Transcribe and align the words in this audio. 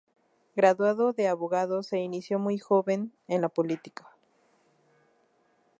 Graduado 0.55 1.13
de 1.13 1.27
abogado, 1.27 1.83
se 1.83 1.99
inició 1.99 2.39
muy 2.39 2.57
joven 2.57 3.13
en 3.27 3.41
la 3.43 3.49
política. 3.49 4.07